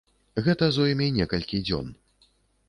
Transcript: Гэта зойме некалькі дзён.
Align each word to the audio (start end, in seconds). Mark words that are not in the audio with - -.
Гэта 0.45 0.69
зойме 0.77 1.07
некалькі 1.19 1.61
дзён. 1.69 1.93